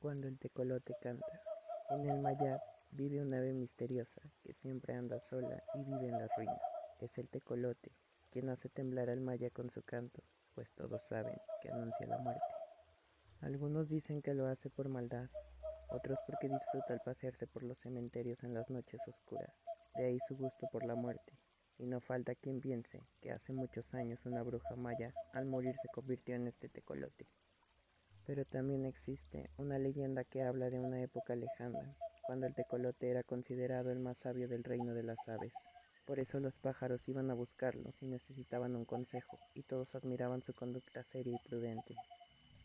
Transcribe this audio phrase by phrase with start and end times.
[0.00, 1.40] Cuando el tecolote canta.
[1.90, 2.60] En el Mayab
[2.90, 6.60] vive una ave misteriosa que siempre anda sola y vive en la ruina.
[7.00, 7.92] Es el tecolote,
[8.30, 10.22] quien hace temblar al maya con su canto,
[10.54, 12.42] pues todos saben que anuncia la muerte.
[13.40, 15.28] Algunos dicen que lo hace por maldad,
[15.88, 19.52] otros porque disfruta al pasearse por los cementerios en las noches oscuras.
[19.94, 21.32] De ahí su gusto por la muerte.
[21.78, 25.88] Y no falta quien piense que hace muchos años una bruja maya al morir se
[25.88, 27.26] convirtió en este tecolote.
[28.26, 31.94] Pero también existe una leyenda que habla de una época lejana,
[32.26, 35.52] cuando el tecolote era considerado el más sabio del reino de las aves.
[36.06, 40.52] Por eso los pájaros iban a buscarlo si necesitaban un consejo, y todos admiraban su
[40.54, 41.94] conducta seria y prudente.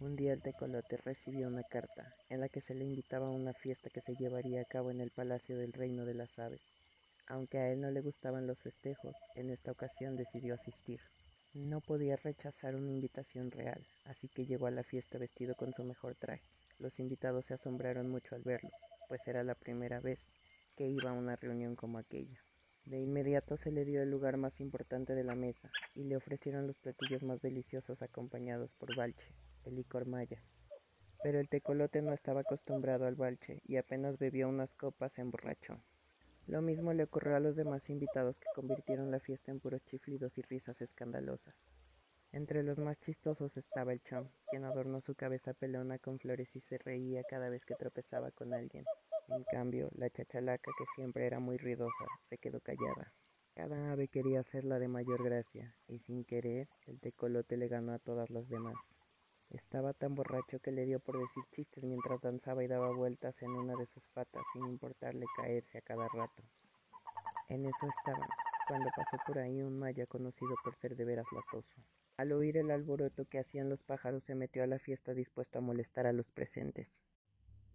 [0.00, 3.52] Un día el tecolote recibió una carta en la que se le invitaba a una
[3.54, 6.60] fiesta que se llevaría a cabo en el palacio del reino de las aves.
[7.28, 11.00] Aunque a él no le gustaban los festejos, en esta ocasión decidió asistir.
[11.54, 15.84] No podía rechazar una invitación real, así que llegó a la fiesta vestido con su
[15.84, 16.42] mejor traje.
[16.80, 18.70] Los invitados se asombraron mucho al verlo,
[19.08, 20.18] pues era la primera vez
[20.76, 22.42] que iba a una reunión como aquella.
[22.86, 26.66] De inmediato se le dio el lugar más importante de la mesa y le ofrecieron
[26.66, 29.32] los platillos más deliciosos acompañados por balche,
[29.64, 30.42] el licor maya.
[31.22, 35.78] Pero el tecolote no estaba acostumbrado al balche y apenas bebió unas copas se emborrachó.
[36.46, 40.36] Lo mismo le ocurrió a los demás invitados que convirtieron la fiesta en puros chiflidos
[40.36, 41.54] y risas escandalosas.
[42.32, 46.60] Entre los más chistosos estaba el chom, quien adornó su cabeza pelona con flores y
[46.62, 48.84] se reía cada vez que tropezaba con alguien.
[49.28, 53.12] En cambio, la chachalaca, que siempre era muy ruidosa, se quedó callada.
[53.54, 58.00] Cada ave quería hacerla de mayor gracia, y sin querer, el tecolote le ganó a
[58.00, 58.74] todas las demás.
[59.50, 63.50] Estaba tan borracho que le dio por decir chistes mientras danzaba y daba vueltas en
[63.50, 66.42] una de sus patas sin importarle caerse a cada rato.
[67.48, 68.28] En eso estaban,
[68.66, 71.74] cuando pasó por ahí un maya conocido por ser de veras latoso.
[72.16, 75.62] Al oír el alboroto que hacían los pájaros se metió a la fiesta dispuesto a
[75.62, 76.88] molestar a los presentes.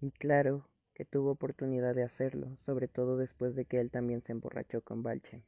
[0.02, 4.32] Y claro que tuvo oportunidad de hacerlo, sobre todo después de que él también se
[4.32, 5.44] emborrachó con Balche.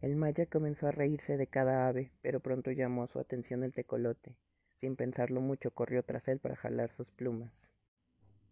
[0.00, 4.36] El maya comenzó a reírse de cada ave, pero pronto llamó su atención el tecolote,
[4.84, 7.50] sin pensarlo mucho corrió tras él para jalar sus plumas.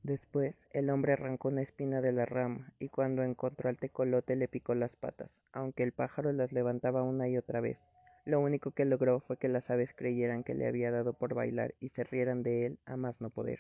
[0.03, 4.49] Después el hombre arrancó una espina de la rama y cuando encontró al tecolote le
[4.49, 7.77] picó las patas, aunque el pájaro las levantaba una y otra vez.
[8.25, 11.75] Lo único que logró fue que las aves creyeran que le había dado por bailar
[11.81, 13.59] y se rieran de él a más no poder.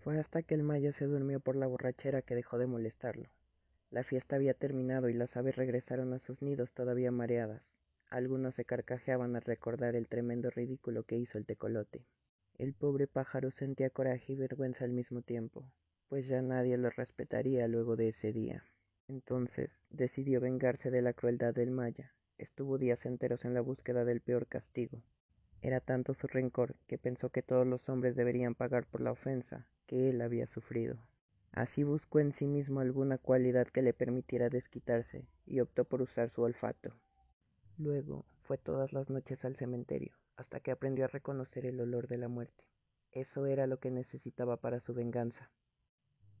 [0.00, 3.30] Fue hasta que el maya se durmió por la borrachera que dejó de molestarlo.
[3.90, 7.62] La fiesta había terminado y las aves regresaron a sus nidos todavía mareadas.
[8.10, 12.06] Algunos se carcajeaban al recordar el tremendo ridículo que hizo el tecolote.
[12.56, 15.70] El pobre pájaro sentía coraje y vergüenza al mismo tiempo,
[16.08, 18.64] pues ya nadie lo respetaría luego de ese día.
[19.08, 22.14] Entonces decidió vengarse de la crueldad del maya.
[22.38, 25.02] Estuvo días enteros en la búsqueda del peor castigo.
[25.60, 29.66] Era tanto su rencor que pensó que todos los hombres deberían pagar por la ofensa
[29.86, 30.98] que él había sufrido.
[31.52, 36.30] Así buscó en sí mismo alguna cualidad que le permitiera desquitarse y optó por usar
[36.30, 36.94] su olfato.
[37.78, 42.18] Luego fue todas las noches al cementerio, hasta que aprendió a reconocer el olor de
[42.18, 42.64] la muerte.
[43.12, 45.52] Eso era lo que necesitaba para su venganza.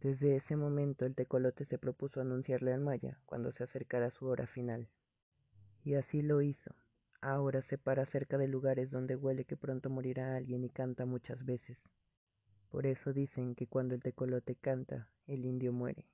[0.00, 4.48] Desde ese momento el tecolote se propuso anunciarle al maya cuando se acercara su hora
[4.48, 4.88] final.
[5.84, 6.74] Y así lo hizo.
[7.20, 11.44] Ahora se para cerca de lugares donde huele que pronto morirá alguien y canta muchas
[11.44, 11.84] veces.
[12.68, 16.04] Por eso dicen que cuando el tecolote canta, el indio muere,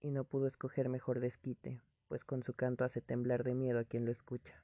[0.00, 3.84] y no pudo escoger mejor desquite, pues con su canto hace temblar de miedo a
[3.84, 4.62] quien lo escucha.